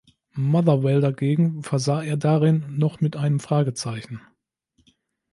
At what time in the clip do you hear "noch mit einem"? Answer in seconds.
2.75-3.39